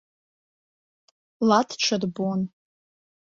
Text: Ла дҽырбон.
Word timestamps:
Ла 1.47 1.59
дҽырбон. 1.67 2.41